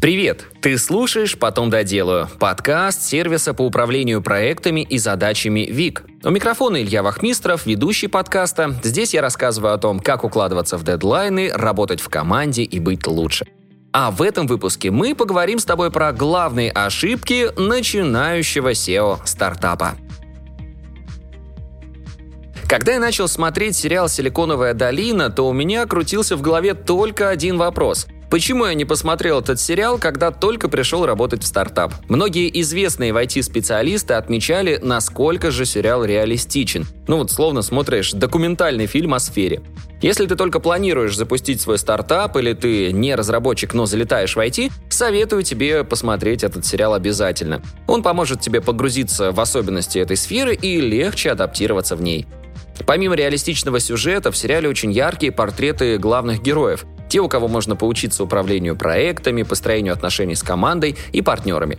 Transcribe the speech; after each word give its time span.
Привет! 0.00 0.46
Ты 0.62 0.78
слушаешь 0.78 1.38
«Потом 1.38 1.68
доделаю»– 1.68 2.26
подкаст 2.38 3.02
сервиса 3.02 3.52
по 3.52 3.66
управлению 3.66 4.22
проектами 4.22 4.80
и 4.80 4.96
задачами 4.96 5.66
ВИК. 5.70 6.04
У 6.24 6.30
микрофона 6.30 6.80
Илья 6.80 7.02
Вахмистров, 7.02 7.66
ведущий 7.66 8.06
подкаста. 8.06 8.80
Здесь 8.82 9.12
я 9.12 9.20
рассказываю 9.20 9.74
о 9.74 9.76
том, 9.76 10.00
как 10.00 10.24
укладываться 10.24 10.78
в 10.78 10.84
дедлайны, 10.84 11.50
работать 11.52 12.00
в 12.00 12.08
команде 12.08 12.62
и 12.62 12.78
быть 12.78 13.06
лучше. 13.06 13.44
А 13.92 14.10
в 14.10 14.22
этом 14.22 14.46
выпуске 14.46 14.90
мы 14.90 15.14
поговорим 15.14 15.58
с 15.58 15.66
тобой 15.66 15.90
про 15.90 16.12
главные 16.12 16.70
ошибки 16.70 17.50
начинающего 17.60 18.72
SEO-стартапа. 18.72 19.96
Когда 22.66 22.92
я 22.94 23.00
начал 23.00 23.28
смотреть 23.28 23.76
сериал 23.76 24.08
«Силиконовая 24.08 24.72
долина», 24.72 25.28
то 25.28 25.46
у 25.46 25.52
меня 25.52 25.84
крутился 25.84 26.38
в 26.38 26.40
голове 26.40 26.72
только 26.72 27.28
один 27.28 27.58
вопрос– 27.58 28.06
Почему 28.30 28.64
я 28.64 28.74
не 28.74 28.84
посмотрел 28.84 29.40
этот 29.40 29.58
сериал, 29.58 29.98
когда 29.98 30.30
только 30.30 30.68
пришел 30.68 31.04
работать 31.04 31.42
в 31.42 31.46
стартап? 31.46 31.94
Многие 32.08 32.48
известные 32.60 33.12
в 33.12 33.16
IT-специалисты 33.16 34.14
отмечали, 34.14 34.78
насколько 34.80 35.50
же 35.50 35.64
сериал 35.64 36.04
реалистичен. 36.04 36.86
Ну 37.08 37.16
вот 37.16 37.32
словно 37.32 37.62
смотришь 37.62 38.12
документальный 38.12 38.86
фильм 38.86 39.14
о 39.14 39.18
сфере. 39.18 39.62
Если 40.00 40.26
ты 40.26 40.36
только 40.36 40.60
планируешь 40.60 41.16
запустить 41.16 41.60
свой 41.60 41.76
стартап 41.76 42.36
или 42.36 42.52
ты 42.52 42.92
не 42.92 43.16
разработчик, 43.16 43.74
но 43.74 43.84
залетаешь 43.84 44.36
в 44.36 44.38
IT, 44.38 44.70
советую 44.90 45.42
тебе 45.42 45.82
посмотреть 45.82 46.44
этот 46.44 46.64
сериал 46.64 46.94
обязательно. 46.94 47.60
Он 47.88 48.04
поможет 48.04 48.40
тебе 48.40 48.60
погрузиться 48.60 49.32
в 49.32 49.40
особенности 49.40 49.98
этой 49.98 50.16
сферы 50.16 50.54
и 50.54 50.80
легче 50.80 51.32
адаптироваться 51.32 51.96
в 51.96 52.02
ней. 52.02 52.28
Помимо 52.86 53.16
реалистичного 53.16 53.80
сюжета, 53.80 54.30
в 54.30 54.36
сериале 54.36 54.68
очень 54.68 54.92
яркие 54.92 55.32
портреты 55.32 55.98
главных 55.98 56.40
героев 56.40 56.86
те, 57.10 57.20
у 57.20 57.28
кого 57.28 57.48
можно 57.48 57.76
поучиться 57.76 58.24
управлению 58.24 58.76
проектами, 58.76 59.42
построению 59.42 59.92
отношений 59.92 60.34
с 60.34 60.42
командой 60.42 60.96
и 61.12 61.20
партнерами. 61.20 61.78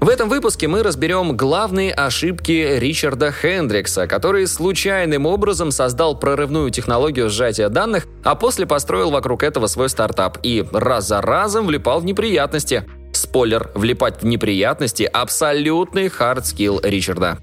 В 0.00 0.08
этом 0.08 0.30
выпуске 0.30 0.66
мы 0.66 0.82
разберем 0.82 1.36
главные 1.36 1.92
ошибки 1.92 2.78
Ричарда 2.78 3.30
Хендрикса, 3.30 4.06
который 4.06 4.46
случайным 4.46 5.26
образом 5.26 5.70
создал 5.70 6.18
прорывную 6.18 6.70
технологию 6.70 7.28
сжатия 7.28 7.68
данных, 7.68 8.06
а 8.24 8.34
после 8.34 8.66
построил 8.66 9.10
вокруг 9.10 9.42
этого 9.42 9.66
свой 9.66 9.90
стартап 9.90 10.38
и 10.42 10.64
раз 10.72 11.06
за 11.06 11.20
разом 11.20 11.66
влипал 11.66 12.00
в 12.00 12.06
неприятности. 12.06 12.86
Спойлер, 13.12 13.70
влипать 13.74 14.22
в 14.22 14.26
неприятности– 14.26 15.02
абсолютный 15.12 16.08
хард 16.08 16.46
скилл 16.46 16.80
Ричарда. 16.82 17.36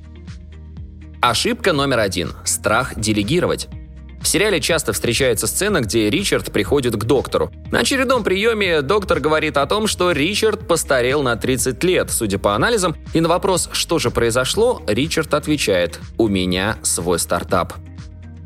Ошибка 1.21 1.73
номер 1.73 1.99
один– 1.99 2.31
страх 2.43 2.99
делегировать. 2.99 3.67
В 4.21 4.27
сериале 4.27 4.59
часто 4.59 4.93
встречается 4.93 5.47
сцена, 5.47 5.81
где 5.81 6.09
Ричард 6.09 6.51
приходит 6.51 6.95
к 6.95 7.05
доктору. 7.05 7.51
На 7.71 7.79
очередном 7.79 8.23
приеме 8.23 8.81
доктор 8.81 9.19
говорит 9.19 9.57
о 9.57 9.65
том, 9.65 9.87
что 9.87 10.11
Ричард 10.11 10.67
постарел 10.67 11.21
на 11.23 11.35
30 11.35 11.83
лет, 11.83 12.11
судя 12.11 12.37
по 12.37 12.55
анализам, 12.55 12.95
и 13.13 13.21
на 13.21 13.29
вопрос, 13.29 13.69
что 13.71 13.99
же 13.99 14.11
произошло, 14.11 14.81
Ричард 14.87 15.33
отвечает 15.33 15.99
«У 16.17 16.27
меня 16.27 16.77
свой 16.83 17.19
стартап». 17.19 17.73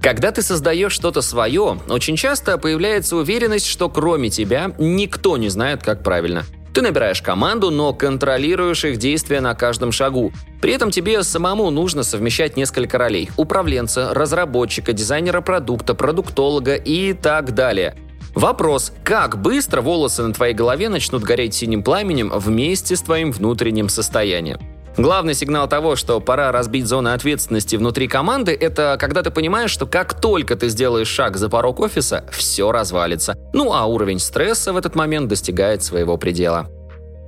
Когда 0.02 0.32
ты 0.32 0.42
создаешь 0.42 0.94
что-то 0.94 1.22
свое, 1.22 1.80
очень 1.88 2.16
часто 2.16 2.58
появляется 2.58 3.16
уверенность, 3.16 3.68
что 3.68 3.88
кроме 3.88 4.30
тебя 4.30 4.74
никто 4.80 5.38
не 5.38 5.50
знает, 5.50 5.84
как 5.84 6.04
правильно– 6.04 6.46
ты 6.74 6.82
набираешь 6.82 7.22
команду, 7.22 7.70
но 7.70 7.94
контролируешь 7.94 8.86
их 8.86 8.98
действия 8.98 9.42
на 9.42 9.56
каждом 9.56 9.92
шагу. 9.92 10.32
При 10.62 10.74
этом 10.74 10.92
тебе 10.92 11.22
самому 11.24 11.70
нужно 11.70 12.04
совмещать 12.04 12.56
несколько 12.56 12.98
ролей– 12.98 13.30
управленца, 13.38 14.14
разработчика, 14.14 14.94
дизайнера 14.94 15.42
продукта, 15.42 15.94
продуктолога 15.94 16.76
и 16.76 17.14
так 17.14 17.54
далее. 17.54 17.96
Вопрос, 18.36 18.94
как 19.04 19.42
быстро 19.42 19.82
волосы 19.82 20.24
на 20.24 20.34
твоей 20.34 20.54
голове 20.54 20.88
начнут 20.88 21.24
гореть 21.24 21.54
синим 21.54 21.84
пламенем 21.84 22.32
вместе 22.34 22.96
с 22.96 23.02
твоим 23.02 23.32
внутренним 23.32 23.90
состоянием? 23.90 24.60
Главный 24.98 25.34
сигнал 25.34 25.68
того, 25.70 25.96
что 25.96 26.20
пора 26.20 26.52
разбить 26.52 26.86
зоны 26.86 27.10
ответственности 27.10 27.76
внутри 27.76 28.08
команды, 28.08 28.54
это 28.54 28.98
когда 29.00 29.24
ты 29.24 29.32
понимаешь, 29.32 29.72
что 29.72 29.86
как 29.86 30.20
только 30.20 30.56
ты 30.56 30.68
сделаешь 30.68 31.08
шаг 31.08 31.38
за 31.38 31.50
порог 31.50 31.80
офиса, 31.80 32.26
все 32.32 32.72
развалится. 32.72 33.36
Ну 33.54 33.74
а 33.74 33.86
уровень 33.86 34.20
стресса 34.20 34.74
в 34.74 34.78
этот 34.78 34.96
момент 34.96 35.28
достигает 35.28 35.82
своего 35.82 36.18
предела. 36.18 36.68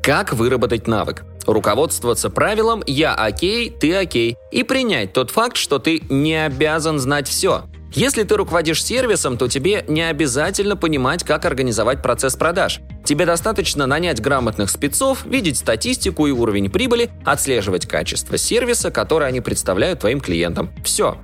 Как 0.04 0.34
выработать 0.34 0.88
навык? 0.88 1.24
Руководствоваться 1.48 2.30
правилом 2.30 2.84
«я 2.86 3.16
окей, 3.16 3.70
ты 3.70 3.96
окей» 3.96 4.38
и 4.52 4.64
принять 4.64 5.14
тот 5.14 5.32
факт, 5.32 5.58
что 5.58 5.80
ты 5.80 6.02
не 6.10 6.46
обязан 6.46 7.00
знать 7.00 7.28
все. 7.28 7.64
Если 7.96 8.24
ты 8.24 8.36
руководишь 8.36 8.84
сервисом, 8.84 9.38
то 9.38 9.48
тебе 9.48 9.86
не 9.88 10.02
обязательно 10.02 10.76
понимать, 10.76 11.24
как 11.24 11.46
организовать 11.46 12.02
процесс 12.02 12.36
продаж. 12.36 12.80
Тебе 13.06 13.28
достаточно 13.28 13.86
нанять 13.86 14.20
грамотных 14.20 14.72
спецов, 14.72 15.26
видеть 15.26 15.58
статистику 15.58 16.26
и 16.26 16.32
уровень 16.32 16.72
прибыли, 16.72 17.12
отслеживать 17.24 17.86
качество 17.86 18.38
сервиса, 18.38 18.90
который 18.90 19.28
они 19.28 19.42
представляют 19.42 20.00
твоим 20.00 20.22
клиентам. 20.22 20.72
Все. 20.84 21.18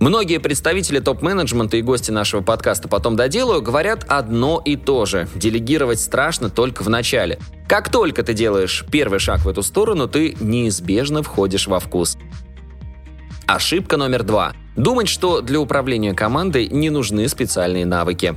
Многие 0.00 0.38
представители 0.38 0.98
топ-менеджмента 0.98 1.76
и 1.76 1.82
гости 1.82 2.10
нашего 2.10 2.40
подкаста 2.40 2.88
«Потом 2.88 3.14
доделаю» 3.14 3.62
говорят 3.62 4.04
одно 4.08 4.60
и 4.64 4.74
то 4.74 5.06
же. 5.06 5.28
Делегировать 5.36 6.00
страшно 6.00 6.50
только 6.50 6.82
в 6.82 6.88
начале. 6.88 7.38
Как 7.68 7.92
только 7.92 8.24
ты 8.24 8.34
делаешь 8.34 8.84
первый 8.90 9.20
шаг 9.20 9.44
в 9.44 9.48
эту 9.48 9.62
сторону, 9.62 10.08
ты 10.08 10.36
неизбежно 10.40 11.22
входишь 11.22 11.68
во 11.68 11.78
вкус. 11.78 12.18
Ошибка 13.52 13.98
номер 13.98 14.22
два. 14.22 14.54
Думать, 14.76 15.08
что 15.08 15.42
для 15.42 15.60
управления 15.60 16.14
командой 16.14 16.68
не 16.68 16.88
нужны 16.88 17.28
специальные 17.28 17.84
навыки. 17.84 18.34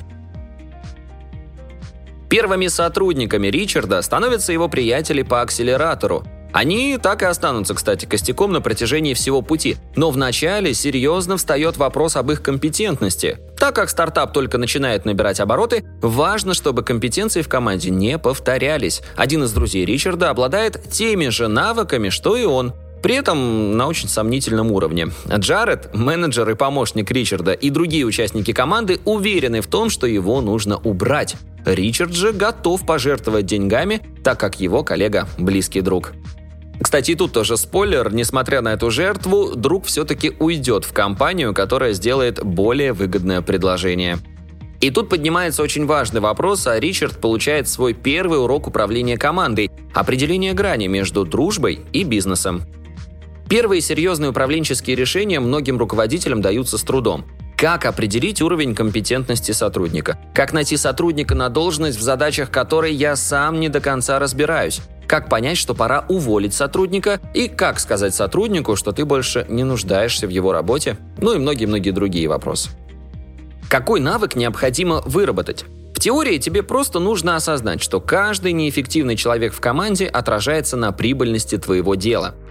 Первыми 2.29 2.67
сотрудниками 2.67 3.47
Ричарда 3.47 4.01
становятся 4.01 4.51
его 4.51 4.67
приятели 4.67 5.21
по 5.21 5.39
акселератору. 5.39 6.25
Они 6.51 6.97
так 7.01 7.21
и 7.21 7.25
останутся, 7.25 7.75
кстати, 7.75 8.05
костяком 8.05 8.51
на 8.51 8.59
протяжении 8.59 9.13
всего 9.13 9.41
пути. 9.41 9.77
Но 9.95 10.11
вначале 10.11 10.73
серьезно 10.73 11.37
встает 11.37 11.77
вопрос 11.77 12.17
об 12.17 12.29
их 12.31 12.41
компетентности. 12.41 13.37
Так 13.57 13.73
как 13.73 13.89
стартап 13.89 14.33
только 14.33 14.57
начинает 14.57 15.05
набирать 15.05 15.39
обороты, 15.39 15.85
важно, 16.01 16.53
чтобы 16.53 16.83
компетенции 16.83 17.41
в 17.41 17.47
команде 17.47 17.89
не 17.89 18.17
повторялись. 18.17 19.01
Один 19.15 19.45
из 19.45 19.53
друзей 19.53 19.85
Ричарда 19.85 20.29
обладает 20.29 20.89
теми 20.91 21.29
же 21.29 21.47
навыками, 21.47 22.09
что 22.09 22.35
и 22.35 22.43
он– 22.43 22.73
при 23.05 23.13
этом 23.13 23.77
на 23.77 23.85
очень 23.85 24.09
сомнительном 24.09 24.71
уровне. 24.71 25.09
Джаред, 25.29 25.93
менеджер 25.93 26.49
и 26.49 26.55
помощник 26.55 27.11
Ричарда 27.11 27.51
и 27.51 27.69
другие 27.69 28.03
участники 28.03 28.51
команды 28.51 28.99
уверены 29.05 29.61
в 29.61 29.67
том, 29.67 29.91
что 29.91 30.07
его 30.07 30.41
нужно 30.41 30.77
убрать. 30.77 31.35
Ричард 31.65 32.13
же 32.13 32.33
готов 32.33 32.83
пожертвовать 32.83 33.45
деньгами, 33.45 34.01
так 34.23 34.39
как 34.39 34.59
его 34.59 34.83
коллега– 34.83 35.29
близкий 35.37 35.81
друг. 35.81 36.13
Кстати, 36.81 37.13
тут 37.13 37.31
тоже 37.31 37.57
спойлер, 37.57 38.11
несмотря 38.11 38.61
на 38.61 38.73
эту 38.73 38.89
жертву, 38.89 39.53
друг 39.55 39.85
все-таки 39.85 40.33
уйдет 40.39 40.83
в 40.83 40.91
компанию, 40.91 41.53
которая 41.53 41.93
сделает 41.93 42.43
более 42.43 42.93
выгодное 42.93 43.43
предложение. 43.43 44.17
И 44.81 44.89
тут 44.89 45.09
поднимается 45.09 45.61
очень 45.61 45.85
важный 45.85 46.21
вопрос, 46.21 46.65
а 46.65 46.79
Ричард 46.79 47.21
получает 47.21 47.69
свой 47.69 47.93
первый 47.93 48.41
урок 48.41 48.65
управления 48.65 49.19
командой– 49.19 49.69
определение 49.93 50.53
грани 50.53 50.87
между 50.87 51.23
дружбой 51.23 51.81
и 51.93 52.03
бизнесом. 52.03 52.63
Первые 53.47 53.79
серьезные 53.79 54.31
управленческие 54.31 54.95
решения 54.95 55.39
многим 55.39 55.77
руководителям 55.77 56.41
даются 56.41 56.79
с 56.79 56.81
трудом. 56.81 57.25
Как 57.55 57.85
определить 57.85 58.41
уровень 58.41 58.73
компетентности 58.73 59.51
сотрудника? 59.51 60.17
Как 60.33 60.51
найти 60.51 60.77
сотрудника 60.77 61.35
на 61.35 61.49
должность, 61.49 61.97
в 61.97 62.01
задачах 62.01 62.49
которой 62.49 62.93
я 62.93 63.15
сам 63.15 63.59
не 63.59 63.69
до 63.69 63.79
конца 63.79 64.17
разбираюсь? 64.17 64.81
Как 65.07 65.29
понять, 65.29 65.57
что 65.57 65.75
пора 65.75 66.05
уволить 66.09 66.55
сотрудника? 66.55 67.19
И 67.35 67.47
как 67.47 67.79
сказать 67.79 68.15
сотруднику, 68.15 68.75
что 68.75 68.91
ты 68.91 69.05
больше 69.05 69.45
не 69.47 69.63
нуждаешься 69.63 70.25
в 70.25 70.31
его 70.31 70.51
работе? 70.51 70.97
Ну 71.19 71.35
и 71.35 71.37
многие-многие 71.37 71.91
другие 71.91 72.27
вопросы. 72.27 72.71
Какой 73.69 73.99
навык 73.99 74.35
необходимо 74.35 75.03
выработать? 75.05 75.65
В 75.93 75.99
теории 75.99 76.39
тебе 76.39 76.63
просто 76.63 76.99
нужно 76.99 77.35
осознать, 77.35 77.81
что 77.81 78.01
каждый 78.01 78.53
неэффективный 78.53 79.15
человек 79.15 79.53
в 79.53 79.61
команде 79.61 80.07
отражается 80.07 80.77
на 80.77 80.91
прибыльности 80.91 81.59
твоего 81.59 81.93
дела– 81.93 82.33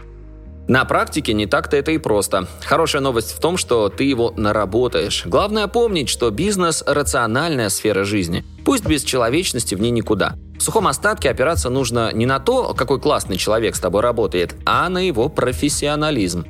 на 0.66 0.84
практике 0.84 1.34
не 1.34 1.46
так-то 1.46 1.76
это 1.76 1.92
и 1.92 1.98
просто. 1.98 2.48
Хорошая 2.64 3.02
новость 3.02 3.32
в 3.32 3.40
том, 3.40 3.56
что 3.56 3.88
ты 3.90 4.04
его 4.04 4.32
наработаешь. 4.36 5.24
Главное 5.26 5.66
помнить, 5.66 6.08
что 6.08 6.30
бизнес– 6.30 6.82
рациональная 6.86 7.68
сфера 7.68 8.04
жизни. 8.04 8.44
Пусть 8.64 8.86
без 8.86 9.02
человечности 9.02 9.74
в 9.74 9.80
ней 9.80 9.90
никуда. 9.90 10.36
В 10.58 10.62
сухом 10.62 10.86
остатке 10.86 11.30
опираться 11.30 11.68
нужно 11.68 12.12
не 12.14 12.24
на 12.24 12.38
то, 12.38 12.72
какой 12.74 13.00
классный 13.00 13.36
человек 13.36 13.76
с 13.76 13.80
тобой 13.80 14.00
работает, 14.00 14.54
а 14.64 14.88
на 14.88 14.98
его 15.06 15.28
профессионализм. 15.28 16.46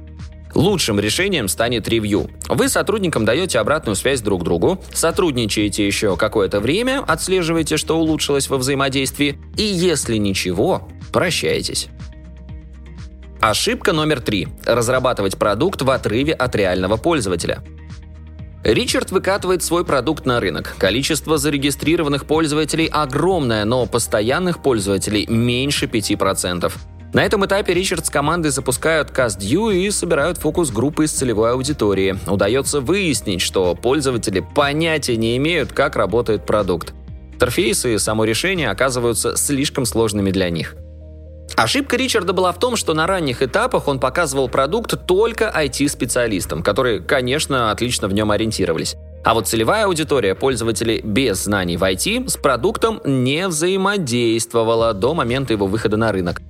Лучшим 0.55 1.01
решением 1.01 1.49
станет 1.49 1.89
ревью. 1.89 2.31
Вы 2.49 2.69
сотрудникам 2.69 3.25
даете 3.25 3.59
обратную 3.59 3.97
связь 3.97 4.21
друг 4.21 4.45
другу, 4.45 4.81
сотрудничаете 4.93 5.85
еще 5.85 6.17
какое-то 6.17 6.61
время, 6.61 7.03
отслеживаете, 7.05 7.77
что 7.77 7.99
улучшилось 7.99 8.49
во 8.49 8.59
взаимодействии, 8.59 9.37
и 9.57 9.65
если 9.65 10.17
ничего, 10.17 10.89
прощаетесь. 11.13 11.89
Ошибка 13.47 13.93
номер 13.93 14.23
три– 14.23 14.49
разрабатывать 14.65 15.37
продукт 15.37 15.83
в 15.83 15.91
отрыве 15.91 16.33
от 16.33 16.57
реального 16.57 16.97
пользователя. 16.97 17.63
Ричард 18.63 19.11
выкатывает 19.11 19.63
свой 19.63 19.85
продукт 19.85 20.25
на 20.25 20.41
рынок. 20.41 20.75
Количество 20.79 21.37
зарегистрированных 21.37 22.25
пользователей 22.25 22.87
огромное, 22.87 23.67
но 23.67 23.85
постоянных 23.85 24.63
пользователей 24.63 25.27
меньше 25.27 25.85
5%. 25.85 26.73
На 27.13 27.23
этом 27.23 27.45
этапе 27.45 27.75
Ричард 27.75 28.07
с 28.07 28.09
командой 28.09 28.49
запускают 28.49 29.11
CastView 29.11 29.75
и 29.75 29.91
собирают 29.91 30.39
фокус-группы 30.39 31.05
из 31.05 31.13
целевой 31.13 31.51
аудитории. 31.51 32.19
Удается 32.27 32.81
выяснить, 32.81 33.43
что 33.43 33.75
пользователи 33.75 34.41
понятия 34.41 35.19
не 35.19 35.37
имеют, 35.37 35.71
как 35.71 35.97
работает 35.97 36.47
продукт. 36.47 36.95
Интерфейс 37.35 37.85
и 37.85 37.99
само 37.99 38.25
решение 38.25 38.71
оказываются 38.71 39.37
слишком 39.37 39.85
сложными 39.85 40.31
для 40.31 40.49
них. 40.49 40.77
Ошибка 41.57 41.97
Ричарда 41.97 42.33
была 42.33 42.53
в 42.53 42.59
том, 42.59 42.75
что 42.75 42.95
на 42.95 43.07
ранних 43.07 43.43
этапах 43.43 43.87
он 43.87 44.01
показывал 44.01 44.49
продукт 44.49 45.07
только 45.07 45.53
IT-специалистам, 45.55 46.63
которые, 46.63 47.01
конечно, 47.01 47.71
отлично 47.71 48.09
в 48.09 48.13
нем 48.13 48.33
ориентировались. 48.33 48.97
А 49.25 49.35
вот 49.35 49.47
целевая 49.47 49.87
аудитория 49.87 50.35
пользователей 50.35 51.01
без 51.01 51.45
знаний 51.45 51.77
в 51.77 51.83
IT 51.83 52.29
с 52.29 52.37
продуктом 52.37 53.01
не 53.05 53.47
взаимодействовала 53.49 54.93
до 54.93 55.15
момента 55.15 55.53
его 55.53 55.67
выхода 55.67 55.97
на 55.97 56.13
рынок. 56.13 56.43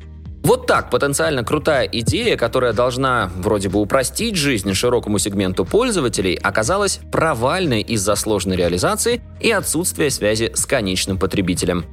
Вот 0.42 0.66
так 0.66 0.90
потенциально 0.90 1.44
крутая 1.44 1.86
идея, 1.86 2.36
которая 2.36 2.72
должна 2.72 3.30
вроде 3.36 3.68
бы 3.68 3.80
упростить 3.80 4.36
жизнь 4.36 4.74
широкому 4.74 5.18
сегменту 5.18 5.64
пользователей, 5.64 6.34
оказалась 6.34 7.00
провальной 7.12 7.80
из-за 7.80 8.14
сложной 8.14 8.56
реализации 8.56 9.22
и 9.40 9.50
отсутствия 9.50 10.10
связи 10.10 10.52
с 10.54 10.66
конечным 10.66 11.18
потребителем. 11.18 11.86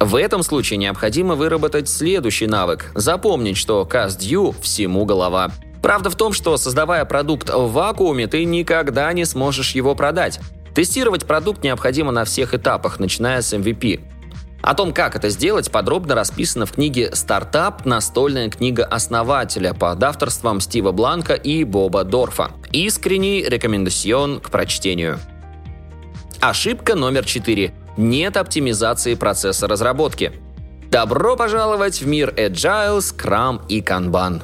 В 0.00 0.14
этом 0.14 0.44
случае 0.44 0.76
необходимо 0.76 1.34
выработать 1.34 1.88
следующий 1.88 2.46
навык– 2.46 2.92
запомнить, 2.94 3.56
что 3.56 3.86
CastView– 3.90 4.54
всему 4.62 5.04
голова. 5.04 5.50
Правда 5.82 6.08
в 6.08 6.16
том, 6.16 6.32
что 6.32 6.56
создавая 6.56 7.04
продукт 7.04 7.50
в 7.50 7.72
вакууме, 7.72 8.28
ты 8.28 8.44
никогда 8.44 9.12
не 9.12 9.24
сможешь 9.24 9.74
его 9.74 9.96
продать. 9.96 10.38
Тестировать 10.74 11.24
продукт 11.24 11.64
необходимо 11.64 12.12
на 12.12 12.24
всех 12.24 12.54
этапах, 12.54 13.00
начиная 13.00 13.42
с 13.42 13.52
MVP. 13.52 14.00
О 14.62 14.74
том, 14.74 14.92
как 14.92 15.16
это 15.16 15.30
сделать, 15.30 15.70
подробно 15.70 16.14
расписано 16.14 16.66
в 16.66 16.72
книге 16.72 17.14
«Стартап. 17.14 17.84
Настольная 17.84 18.50
книга 18.50 18.84
основателя» 18.84 19.72
под 19.72 20.02
авторством 20.02 20.60
Стива 20.60 20.92
Бланка 20.92 21.34
и 21.34 21.64
Боба 21.64 22.04
Дорфа. 22.04 22.52
Искренний 22.70 23.42
рекомендацион 23.42 24.40
к 24.40 24.50
прочтению. 24.50 25.18
Ошибка 26.40 26.94
номер 26.94 27.24
четыре. 27.24 27.72
Нет 27.98 28.36
оптимизации 28.36 29.16
процесса 29.16 29.66
разработки. 29.66 30.32
Добро 30.88 31.34
пожаловать 31.34 32.00
в 32.00 32.06
мир 32.06 32.32
Agile, 32.36 32.98
Scrum 32.98 33.60
и 33.68 33.80
Kanban. 33.80 34.42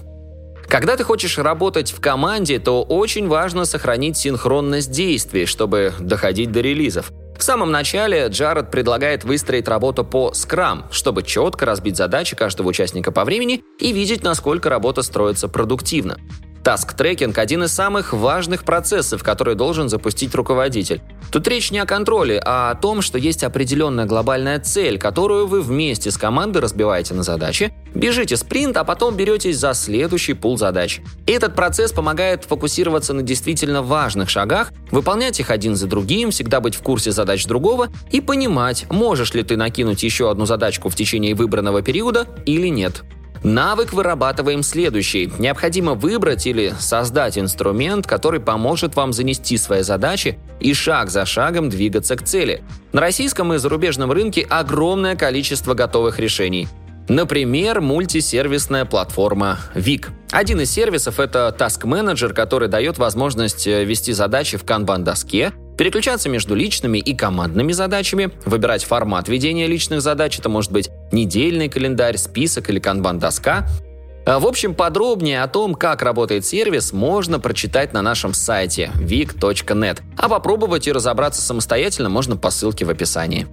Когда 0.67 0.97
ты 0.97 1.05
хочешь 1.05 1.39
работать 1.39 1.93
в 1.93 2.01
команде, 2.01 2.59
то 2.59 2.83
очень 2.83 3.29
важно 3.29 3.65
сохранить 3.65 4.17
синхронность 4.17 4.91
действий, 4.91 5.47
чтобы 5.47 5.95
доходить 6.01 6.51
до 6.51 6.61
релизов– 6.61 7.13
в 7.39 7.43
самом 7.43 7.71
начале 7.71 8.29
Джаред 8.29 8.71
предлагает 8.71 9.25
выстроить 9.25 9.69
работу 9.69 10.05
по 10.05 10.33
Scrum, 10.35 10.85
чтобы 10.91 11.23
четко 11.23 11.67
разбить 11.67 11.97
задачи 11.97 12.37
каждого 12.37 12.69
участника 12.69 13.13
по 13.13 13.25
времени 13.25 13.63
и 13.79 13.93
видеть, 13.93 14.23
насколько 14.23 14.71
работа 14.71 15.03
строится 15.03 15.49
продуктивно. 15.49 16.17
Таск-трекинг– 16.65 17.37
один 17.39 17.65
из 17.65 17.73
самых 17.73 18.15
важных 18.15 18.65
процессов, 18.65 19.23
который 19.23 19.55
должен 19.55 19.91
запустить 19.91 20.35
руководитель. 20.35 21.03
Тут 21.31 21.47
речь 21.47 21.71
не 21.71 21.79
о 21.79 21.85
контроле, 21.85 22.41
а 22.43 22.71
о 22.71 22.75
том, 22.75 23.03
что 23.03 23.19
есть 23.19 23.45
определенная 23.45 24.07
глобальная 24.07 24.59
цель, 24.61 24.99
которую 24.99 25.47
вы 25.47 25.61
вместе 25.61 26.11
с 26.11 26.17
командой 26.17 26.61
разбиваете 26.61 27.13
на 27.13 27.23
задачи, 27.23 27.75
бежите 27.95 28.39
спринт, 28.39 28.79
а 28.79 28.85
потом 28.85 29.15
беретесь 29.15 29.59
за 29.59 29.75
следующий 29.75 30.33
пул 30.33 30.57
задач. 30.57 31.03
Этот 31.27 31.55
процесс 31.55 31.93
помогает 31.93 32.45
фокусироваться 32.45 33.13
на 33.13 33.21
действительно 33.21 33.83
важных 33.83 34.31
шагах, 34.31 34.73
выполнять 34.91 35.39
их 35.41 35.51
один 35.51 35.77
за 35.77 35.87
другим, 35.87 36.31
всегда 36.31 36.61
быть 36.61 36.77
в 36.77 36.83
курсе 36.83 37.13
задач 37.13 37.45
другого 37.45 37.89
и 38.11 38.23
понимать, 38.23 38.87
можешь 38.91 39.35
ли 39.35 39.43
ты 39.43 39.59
накинуть 39.59 40.03
еще 40.03 40.31
одну 40.31 40.47
задачку 40.47 40.89
в 40.89 40.97
течение 40.97 41.35
выбранного 41.35 41.83
периода 41.83 42.27
или 42.47 42.69
нет. 42.69 43.05
Навык 43.45 43.93
вырабатываем 43.93 44.63
следующий. 44.63 45.31
Необходимо 45.39 45.93
выбрать 45.93 46.47
или 46.47 46.73
создать 46.79 47.37
инструмент, 47.37 48.07
который 48.07 48.41
поможет 48.41 48.97
вам 48.97 49.13
занести 49.13 49.59
свои 49.59 49.83
задачи 49.83 50.39
и 50.61 50.73
шаг 50.73 51.11
за 51.11 51.27
шагом 51.27 51.69
двигаться 51.69 52.17
к 52.17 52.23
цели. 52.25 52.63
На 52.95 53.03
российском 53.03 53.53
и 53.53 53.59
зарубежном 53.59 54.11
рынке 54.13 54.47
огромное 54.49 55.15
количество 55.15 55.75
готовых 55.75 56.19
решений. 56.19 56.69
Например, 57.07 57.83
мультисервисная 57.83 58.87
платформа 58.87 59.59
Vik. 59.75 60.07
Один 60.31 60.63
из 60.63 60.71
сервисов— 60.71 61.21
это 61.21 61.55
Task 61.57 61.83
Manager, 61.83 62.33
который 62.33 62.69
дает 62.69 62.97
возможность 62.97 63.67
э, 63.67 63.85
вести 63.85 64.15
задачи 64.15 64.57
в 64.57 64.65
канбан-доске, 64.65 65.53
переключаться 65.77 66.29
между 66.29 66.55
личными 66.55 66.99
и 66.99 67.15
командными 67.15 67.73
задачами, 67.73 68.31
выбирать 68.45 68.85
формат 68.85 69.29
ведения 69.29 69.67
личных 69.67 70.03
задач, 70.03 70.39
это 70.39 70.49
может 70.49 70.73
быть 70.73 70.91
недельный 71.13 71.69
календарь, 71.69 72.17
список 72.17 72.71
или 72.71 72.81
канбан-доска. 72.81 73.67
А, 74.27 74.39
в 74.39 74.47
общем, 74.47 74.75
подробнее 74.75 75.43
о 75.43 75.49
том, 75.49 75.75
как 75.75 76.03
работает 76.03 76.47
сервис, 76.47 76.93
можно 76.93 77.39
прочитать 77.39 77.93
на 77.93 78.03
нашем 78.03 78.33
сайте 78.33 78.91
vic.net, 78.97 80.01
а 80.17 80.29
попробовать 80.29 80.89
и 80.89 80.93
разобраться 80.93 81.43
самостоятельно 81.43 82.09
можно 82.09 82.37
по 82.37 82.51
ссылке 82.51 82.85
в 82.85 82.91
описании. 82.91 83.47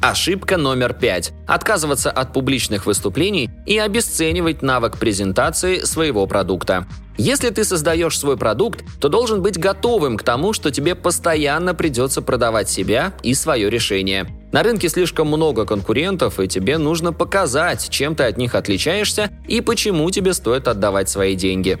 Ошибка 0.00 0.56
номер 0.56 0.94
пять. 0.94 1.32
Отказываться 1.46 2.10
от 2.10 2.32
публичных 2.32 2.86
выступлений 2.86 3.50
и 3.66 3.76
обесценивать 3.76 4.62
навык 4.62 4.96
презентации 4.96 5.80
своего 5.80 6.26
продукта. 6.26 6.86
Если 7.18 7.50
ты 7.50 7.64
создаешь 7.64 8.18
свой 8.18 8.38
продукт, 8.38 8.82
то 8.98 9.10
должен 9.10 9.42
быть 9.42 9.58
готовым 9.58 10.16
к 10.16 10.22
тому, 10.22 10.54
что 10.54 10.70
тебе 10.70 10.94
постоянно 10.94 11.74
придется 11.74 12.22
продавать 12.22 12.70
себя 12.70 13.12
и 13.22 13.34
свое 13.34 13.68
решение. 13.68 14.26
На 14.52 14.62
рынке 14.62 14.88
слишком 14.88 15.26
много 15.26 15.66
конкурентов, 15.66 16.40
и 16.40 16.48
тебе 16.48 16.78
нужно 16.78 17.12
показать, 17.12 17.90
чем 17.90 18.16
ты 18.16 18.24
от 18.24 18.38
них 18.38 18.54
отличаешься 18.54 19.30
и 19.46 19.60
почему 19.60 20.10
тебе 20.10 20.32
стоит 20.32 20.66
отдавать 20.66 21.10
свои 21.10 21.34
деньги. 21.34 21.78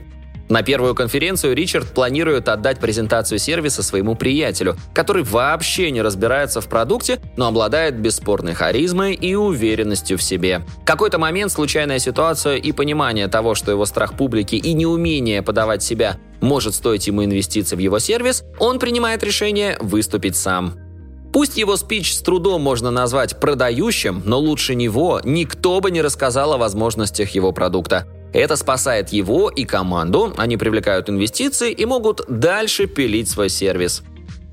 На 0.50 0.64
первую 0.64 0.96
конференцию 0.96 1.54
Ричард 1.54 1.94
планирует 1.94 2.48
отдать 2.48 2.80
презентацию 2.80 3.38
сервиса 3.38 3.84
своему 3.84 4.16
приятелю, 4.16 4.76
который 4.92 5.22
вообще 5.22 5.92
не 5.92 6.02
разбирается 6.02 6.60
в 6.60 6.66
продукте, 6.66 7.20
но 7.36 7.46
обладает 7.46 8.00
бесспорной 8.00 8.54
харизмой 8.54 9.14
и 9.14 9.36
уверенностью 9.36 10.18
в 10.18 10.22
себе. 10.24 10.62
В 10.82 10.84
какой-то 10.84 11.18
момент 11.18 11.52
случайная 11.52 12.00
ситуация 12.00 12.56
и 12.56 12.72
понимание 12.72 13.28
того, 13.28 13.54
что 13.54 13.70
его 13.70 13.86
страх 13.86 14.14
публики 14.14 14.56
и 14.56 14.72
неумение 14.72 15.40
подавать 15.40 15.84
себя 15.84 16.16
может 16.40 16.74
стоить 16.74 17.06
ему 17.06 17.24
инвестиций 17.24 17.76
в 17.76 17.80
его 17.80 18.00
сервис, 18.00 18.42
он 18.58 18.80
принимает 18.80 19.22
решение 19.22 19.76
выступить 19.80 20.34
сам. 20.34 20.74
Пусть 21.32 21.58
его 21.58 21.76
спич 21.76 22.12
с 22.12 22.22
трудом 22.22 22.60
можно 22.60 22.90
назвать 22.90 23.38
продающим, 23.38 24.20
но 24.24 24.40
лучше 24.40 24.74
него 24.74 25.20
никто 25.22 25.80
бы 25.80 25.92
не 25.92 26.02
рассказал 26.02 26.54
о 26.54 26.58
возможностях 26.58 27.30
его 27.30 27.52
продукта. 27.52 28.08
Это 28.32 28.56
спасает 28.56 29.10
его 29.10 29.50
и 29.50 29.64
команду, 29.64 30.32
они 30.36 30.56
привлекают 30.56 31.10
инвестиции 31.10 31.72
и 31.72 31.84
могут 31.84 32.22
дальше 32.28 32.86
пилить 32.86 33.28
свой 33.28 33.48
сервис. 33.48 34.02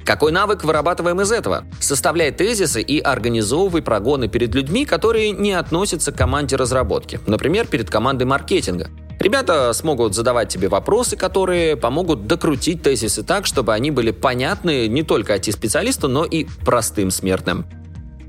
Какой 0.04 0.32
навык 0.32 0.64
вырабатываем 0.64 1.20
из 1.20 1.32
этого? 1.34 1.66
Составляй 1.82 2.32
тезисы 2.32 2.82
и 2.82 3.00
организовывай 3.00 3.82
прогоны 3.82 4.30
перед 4.30 4.56
людьми, 4.56 4.86
которые 4.86 5.32
не 5.32 5.52
относятся 5.52 6.14
к 6.14 6.18
команде 6.18 6.56
разработки, 6.56 7.20
например, 7.28 7.68
перед 7.68 7.90
командой 7.90 8.24
маркетинга. 8.24 8.90
Ребята 9.20 9.74
смогут 9.74 10.16
задавать 10.16 10.48
тебе 10.48 10.70
вопросы, 10.70 11.18
которые 11.18 11.76
помогут 11.76 12.26
докрутить 12.26 12.84
тезисы 12.84 13.24
так, 13.24 13.46
чтобы 13.46 13.74
они 13.74 13.92
были 13.92 14.12
понятны 14.12 14.88
не 14.88 15.04
только 15.04 15.36
IT-специалисту, 15.36 16.08
но 16.08 16.24
и 16.24 16.46
простым 16.64 17.12
смертным. 17.12 17.66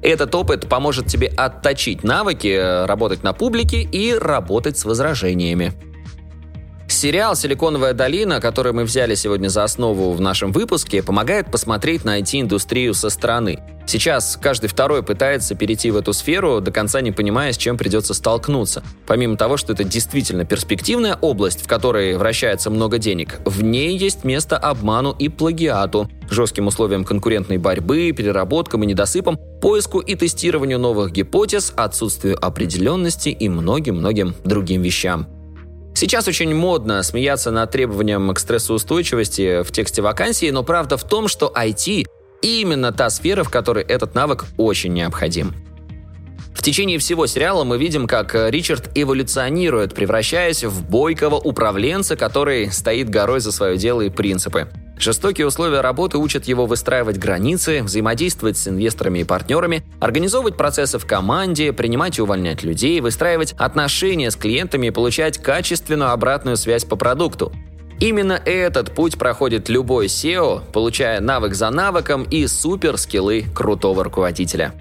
Этот 0.02 0.34
опыт 0.34 0.68
поможет 0.68 1.06
тебе 1.06 1.26
отточить 1.26 2.04
навыки, 2.04 2.48
э, 2.48 2.86
работать 2.86 3.22
на 3.22 3.32
публике 3.32 3.82
и 3.82 4.14
работать 4.14 4.78
с 4.78 4.84
возражениями. 4.84 5.72
Сериал 6.90 7.36
«Силиконовая 7.36 7.92
долина», 7.92 8.40
который 8.40 8.72
мы 8.72 8.84
взяли 8.84 9.14
сегодня 9.14 9.48
за 9.48 9.62
основу 9.62 10.12
в 10.12 10.20
нашем 10.20 10.52
выпуске, 10.52 11.02
помогает 11.02 11.50
посмотреть 11.50 12.04
на 12.04 12.18
IT-индустрию 12.18 12.94
со 12.94 13.10
стороны. 13.10 13.60
Сейчас 13.86 14.38
каждый 14.40 14.68
второй 14.68 15.02
пытается 15.02 15.54
перейти 15.54 15.90
в 15.90 15.96
эту 15.96 16.12
сферу, 16.12 16.60
до 16.60 16.72
конца 16.72 17.00
не 17.00 17.12
понимая, 17.12 17.52
с 17.52 17.56
чем 17.56 17.78
придется 17.78 18.14
столкнуться. 18.14 18.82
Помимо 19.06 19.36
того, 19.36 19.56
что 19.56 19.74
это 19.74 19.84
действительно 19.84 20.44
перспективная 20.44 21.14
область, 21.14 21.62
в 21.62 21.68
которой 21.68 22.16
вращается 22.16 22.68
много 22.68 22.98
денег, 22.98 23.38
в 23.44 23.62
ней 23.62 23.96
есть 23.96 24.24
место 24.24 24.58
обману 24.58 25.14
и 25.18 25.28
плагиату, 25.28 26.10
жестким 26.28 26.66
условиям 26.66 27.04
конкурентной 27.04 27.58
борьбы, 27.58 28.12
переработкам 28.12 28.82
и 28.82 28.86
недосыпам, 28.86 29.38
поиску 29.62 30.00
и 30.00 30.14
тестированию 30.16 30.78
новых 30.78 31.12
гипотез, 31.12 31.72
отсутствию 31.76 32.44
определенности 32.44 33.28
и 33.28 33.48
многим-многим 33.48 34.34
другим 34.44 34.82
вещам. 34.82 35.37
Сейчас 35.98 36.28
очень 36.28 36.54
модно 36.54 37.02
смеяться 37.02 37.50
над 37.50 37.72
требованием 37.72 38.32
к 38.32 38.38
стрессоустойчивости 38.38 39.64
в 39.64 39.72
тексте 39.72 40.00
вакансии, 40.00 40.48
но 40.50 40.62
правда 40.62 40.96
в 40.96 41.02
том, 41.02 41.26
что 41.26 41.52
IT– 41.52 42.06
именно 42.40 42.92
та 42.92 43.10
сфера, 43.10 43.42
в 43.42 43.50
которой 43.50 43.82
этот 43.82 44.14
навык 44.14 44.44
очень 44.58 44.92
необходим. 44.92 45.56
В 46.54 46.62
течение 46.62 47.00
всего 47.00 47.26
сериала 47.26 47.64
мы 47.64 47.78
видим, 47.78 48.06
как 48.06 48.32
Ричард 48.32 48.90
эволюционирует, 48.94 49.92
превращаясь 49.92 50.62
в 50.62 50.88
бойкого 50.88 51.34
управленца, 51.34 52.14
который 52.14 52.70
стоит 52.70 53.10
горой 53.10 53.40
за 53.40 53.50
свое 53.50 53.76
дело 53.76 54.02
и 54.02 54.08
принципы. 54.08 54.68
Жестокие 54.98 55.46
условия 55.46 55.80
работы 55.80 56.18
учат 56.18 56.46
его 56.46 56.66
выстраивать 56.66 57.18
границы, 57.18 57.82
взаимодействовать 57.84 58.56
с 58.56 58.66
инвесторами 58.66 59.20
и 59.20 59.24
партнерами, 59.24 59.84
организовывать 60.00 60.56
процессы 60.56 60.98
в 60.98 61.06
команде, 61.06 61.72
принимать 61.72 62.18
и 62.18 62.22
увольнять 62.22 62.64
людей, 62.64 63.00
выстраивать 63.00 63.54
отношения 63.58 64.30
с 64.30 64.36
клиентами 64.36 64.88
и 64.88 64.90
получать 64.90 65.38
качественную 65.38 66.10
обратную 66.10 66.56
связь 66.56 66.84
по 66.84 66.96
продукту. 66.96 67.52
Именно 68.00 68.40
этот 68.44 68.92
путь 68.92 69.18
проходит 69.18 69.68
любой 69.68 70.06
SEO, 70.06 70.62
получая 70.72 71.20
навык 71.20 71.54
за 71.54 71.70
навыком 71.70 72.24
и 72.24 72.46
супер 72.46 72.96
скиллы 72.98 73.44
крутого 73.54 74.04
руководителя. 74.04 74.72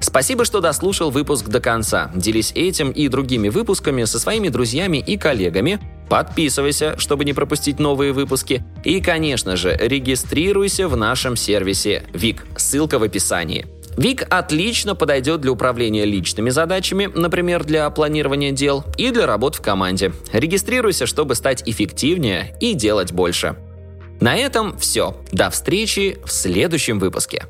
Спасибо, 0.00 0.44
что 0.44 0.60
дослушал 0.60 1.10
выпуск 1.10 1.46
до 1.46 1.60
конца. 1.60 2.10
Делись 2.14 2.52
этим 2.54 2.90
и 2.90 3.08
другими 3.08 3.48
выпусками 3.48 4.04
со 4.04 4.18
своими 4.18 4.48
друзьями 4.48 4.98
и 4.98 5.16
коллегами. 5.16 5.80
Подписывайся, 6.12 6.98
чтобы 6.98 7.24
не 7.24 7.32
пропустить 7.32 7.78
новые 7.78 8.12
выпуски. 8.12 8.62
И, 8.84 9.00
конечно 9.00 9.56
же, 9.56 9.74
регистрируйся 9.80 10.86
в 10.86 10.94
нашем 10.94 11.36
сервисе 11.36 12.02
ВИК. 12.12 12.44
Ссылка 12.54 12.98
в 12.98 13.02
описании. 13.02 13.64
Вик 13.96 14.26
отлично 14.28 14.94
подойдет 14.94 15.40
для 15.40 15.52
управления 15.52 16.04
личными 16.04 16.50
задачами, 16.50 17.06
например, 17.14 17.64
для 17.64 17.88
планирования 17.88 18.52
дел, 18.52 18.84
и 18.98 19.10
для 19.10 19.24
работ 19.24 19.54
в 19.54 19.62
команде. 19.62 20.12
Регистрируйся, 20.34 21.06
чтобы 21.06 21.34
стать 21.34 21.62
эффективнее 21.64 22.58
и 22.60 22.74
делать 22.74 23.10
больше. 23.10 23.56
На 24.20 24.36
этом 24.36 24.76
все. 24.76 25.16
До 25.32 25.48
встречи 25.48 26.18
в 26.26 26.30
следующем 26.30 26.98
выпуске. 26.98 27.46